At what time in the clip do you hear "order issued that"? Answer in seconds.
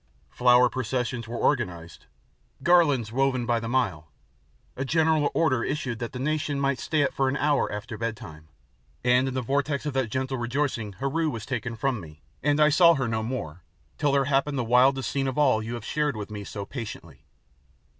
5.35-6.11